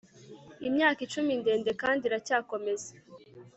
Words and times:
Imyaka 0.67 0.99
icumi 1.05 1.31
ndende 1.41 1.71
kandi 1.81 2.03
iracyakomeza 2.05 2.91